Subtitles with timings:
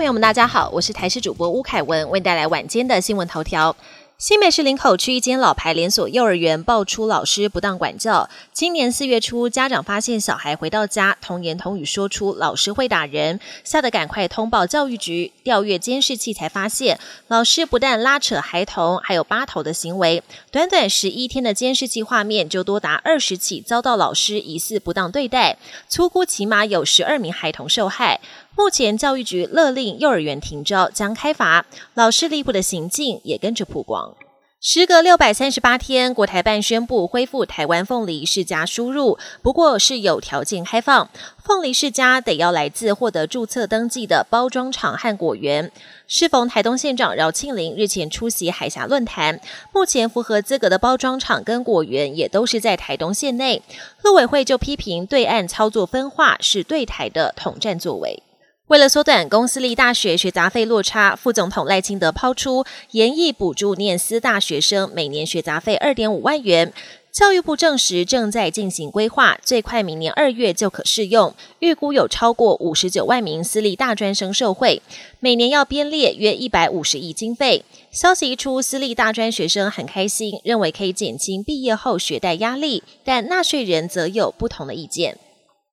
[0.00, 3.76] 朋友们，大家好，我是台视主播吴凯文，为带来晚间的新闻头条。
[4.16, 8.28] 新北市林口区一间老牌连锁幼儿园爆出老师不当管教。
[8.50, 16.98] 今年四月初，家长发现小孩回到家童言童语说出老师会打人，吓得赶快通报教育局，调阅监视器才发现，
[17.28, 20.22] 老师不但拉扯孩童，还有扒头的行为。
[20.50, 25.58] 短短十一天的监视器画面，就多达二十起遭到老师疑似不当对待，
[25.88, 28.20] 粗估起码有十二名孩童受害。
[28.60, 31.64] 目前教育局勒令幼儿园停招，将开罚，
[31.94, 34.14] 老师离谱的行径也跟着曝光。
[34.60, 41.08] 时隔六百三十八天，国台办宣布恢复台湾凤梨世家输入，不过是有条件开放，
[41.42, 45.72] 凤梨世家得要来自获得注册登记的包装厂和果园。
[46.06, 49.40] 适逢台东县长饶庆林日前出席海峡论坛，
[49.72, 53.62] 目前符合资格的包装厂跟果园也都是在台东县内，
[54.02, 58.22] 陆委会就批评对岸操作分化是对台的统战作为。
[58.70, 66.72] 为了缩短公私立大学学杂费落差，副总统赖清德抛出严议补助念私大学生每年学杂费二点五万元。
[67.10, 71.34] 教育部证实正在进行规划，最快明年二月就可适用。
[71.58, 74.80] 预估有超过五十九万名私立大专生受惠，
[75.18, 77.64] 每年要编列约一百五十亿经费。
[77.90, 85.18] 消息一出，私立大专学生很开心，认为可以减轻毕业后学贷压力，但纳税人则有不同的意见。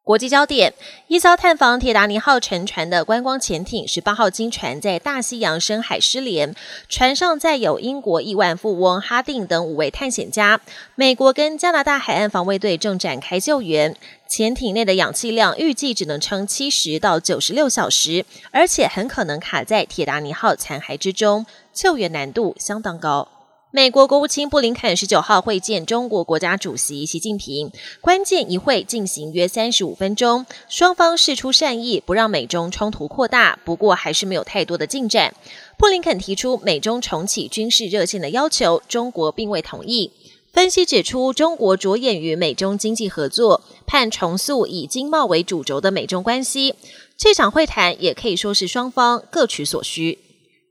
[0.07, 0.73] 国际焦点：
[1.09, 6.55] 一艘探访铁达尼号沉船的观光潜艇十八号经船在大西洋深海失联，
[6.87, 10.61] 船上载有英国亿万富翁哈定等五位探险家。
[10.95, 13.93] 美国跟加拿大海岸防卫队正展开救援。
[14.29, 23.27] 潜艇内的氧气量预计只能撑七十到九十六小时，而且很可能卡在铁达尼号残骸之中，救援难度相当高。
[23.77, 33.59] 美国国务卿布林肯十九号会见中国国家主席习近平，关键一会进行约三十五分钟，双方释出善意，不让美中冲突扩大。
[33.63, 35.31] 不过还是没有太多的进展。
[35.77, 40.11] 布林肯提出美中重启军事热线的要求，中国并未同意。
[40.51, 46.73] 分析指出，中国着眼于美中经济合作，盼重塑以经贸为主轴的美中关系。
[47.15, 50.17] 这场会谈也可以说是双方各取所需。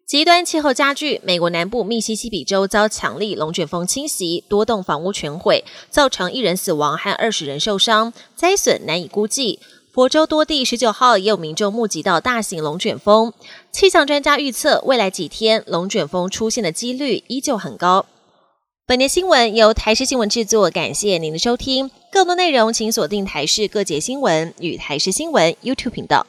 [0.06, 9.58] 极端气候加剧，美国南部密西西比州遭强力龙卷风侵袭，多栋房屋全毁，造成一人死亡和二十人受伤，灾损难以估计。
[9.92, 13.32] 佛州多地十九号也有民众目击到大型龙卷风，
[13.72, 18.06] 气象专家预测未来几天龙卷风出现的几率依旧很高。
[18.86, 21.90] 本年新闻由台视新闻制作，感谢您的收听。
[22.12, 26.24] 更多内容请锁定台视各节新闻与台视新闻 YouTube 频道。